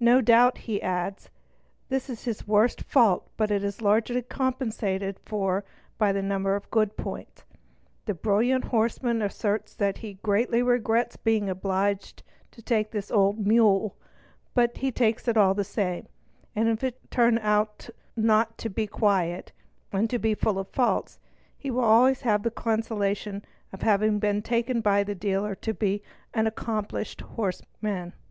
[0.00, 1.28] no doubt, he adds,
[1.90, 5.62] this is his worst fault but it is largely compensated for
[5.98, 7.44] by a number of good points.
[8.06, 13.94] The brilliant horseman asserts that he greatly regrets being obliged to take this "'old mule",
[14.54, 16.06] but he takes it all the same;
[16.56, 19.52] and if it should turn out not to be quiet
[19.92, 21.18] and to be full of faults,
[21.58, 23.44] he will always have the consolation
[23.74, 28.14] of having been taken by the dealer to be "an accomplished horseman"'.